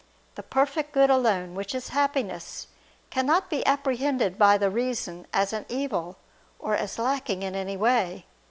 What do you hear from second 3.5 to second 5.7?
be apprehended by the reason as an